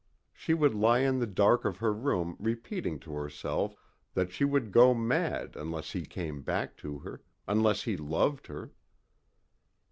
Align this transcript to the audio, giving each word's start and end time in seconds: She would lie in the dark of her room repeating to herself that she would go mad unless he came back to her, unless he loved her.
She 0.33 0.55
would 0.55 0.73
lie 0.73 1.01
in 1.01 1.19
the 1.19 1.27
dark 1.27 1.63
of 1.63 1.77
her 1.77 1.93
room 1.93 2.35
repeating 2.39 2.97
to 3.01 3.11
herself 3.13 3.75
that 4.15 4.31
she 4.31 4.43
would 4.43 4.71
go 4.71 4.95
mad 4.95 5.55
unless 5.55 5.91
he 5.91 6.05
came 6.07 6.41
back 6.41 6.75
to 6.77 6.97
her, 7.05 7.21
unless 7.47 7.83
he 7.83 7.95
loved 7.95 8.47
her. 8.47 8.71